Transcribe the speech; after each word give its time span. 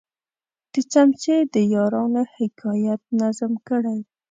د 0.73 0.75
څمڅې 0.91 1.37
د 1.53 1.55
یارانو 1.73 2.23
حکایت 2.35 3.01
نظم 3.19 3.51
کړی. 3.67 3.99